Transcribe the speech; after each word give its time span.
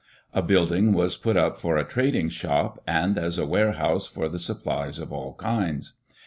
A 0.33 0.41
building 0.41 0.93
was 0.93 1.15
put 1.15 1.37
up 1.37 1.59
for 1.59 1.77
a 1.77 1.85
trad 1.85 2.15
ing 2.15 2.29
shop 2.29 2.81
and 2.87 3.19
as 3.19 3.37
a 3.37 3.45
warehouse 3.45 4.07
for 4.07 4.27
the 4.27 4.39
supplies 4.39 4.97
of 4.97 5.13
all 5.13 5.35
kinds. 5.35 5.93